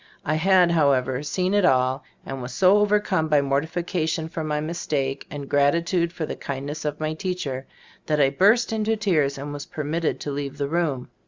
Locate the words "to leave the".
10.21-10.67